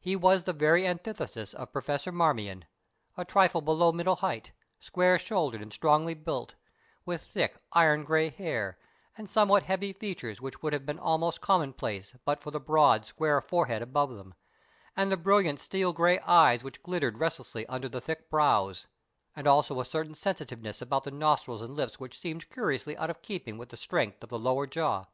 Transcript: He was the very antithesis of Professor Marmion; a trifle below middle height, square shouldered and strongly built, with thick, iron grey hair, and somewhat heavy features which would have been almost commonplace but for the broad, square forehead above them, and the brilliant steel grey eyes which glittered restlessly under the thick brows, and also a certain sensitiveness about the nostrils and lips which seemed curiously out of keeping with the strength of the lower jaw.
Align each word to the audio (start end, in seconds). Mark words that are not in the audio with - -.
He 0.00 0.16
was 0.16 0.44
the 0.44 0.54
very 0.54 0.86
antithesis 0.86 1.52
of 1.52 1.74
Professor 1.74 2.10
Marmion; 2.10 2.64
a 3.18 3.24
trifle 3.26 3.60
below 3.60 3.92
middle 3.92 4.16
height, 4.16 4.52
square 4.80 5.18
shouldered 5.18 5.60
and 5.60 5.74
strongly 5.74 6.14
built, 6.14 6.54
with 7.04 7.24
thick, 7.26 7.58
iron 7.72 8.02
grey 8.02 8.30
hair, 8.30 8.78
and 9.18 9.28
somewhat 9.28 9.64
heavy 9.64 9.92
features 9.92 10.40
which 10.40 10.62
would 10.62 10.72
have 10.72 10.86
been 10.86 10.98
almost 10.98 11.42
commonplace 11.42 12.14
but 12.24 12.40
for 12.40 12.50
the 12.50 12.58
broad, 12.58 13.04
square 13.04 13.42
forehead 13.42 13.82
above 13.82 14.16
them, 14.16 14.32
and 14.96 15.12
the 15.12 15.18
brilliant 15.18 15.60
steel 15.60 15.92
grey 15.92 16.18
eyes 16.20 16.64
which 16.64 16.82
glittered 16.82 17.18
restlessly 17.18 17.66
under 17.66 17.90
the 17.90 18.00
thick 18.00 18.30
brows, 18.30 18.86
and 19.36 19.46
also 19.46 19.80
a 19.80 19.84
certain 19.84 20.14
sensitiveness 20.14 20.80
about 20.80 21.02
the 21.02 21.10
nostrils 21.10 21.60
and 21.60 21.76
lips 21.76 22.00
which 22.00 22.18
seemed 22.18 22.48
curiously 22.48 22.96
out 22.96 23.10
of 23.10 23.20
keeping 23.20 23.58
with 23.58 23.68
the 23.68 23.76
strength 23.76 24.22
of 24.22 24.30
the 24.30 24.38
lower 24.38 24.66
jaw. 24.66 25.04